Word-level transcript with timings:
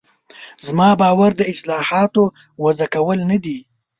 زما 0.65 0.89
باور 1.01 1.31
د 1.37 1.41
اصطلاحاتو 1.51 2.23
وضع 2.63 2.87
کول 2.95 3.19
نه 3.31 3.37
دي. 3.43 3.57